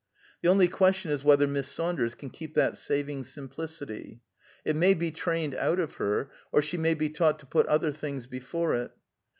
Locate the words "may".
4.75-4.95, 6.77-6.95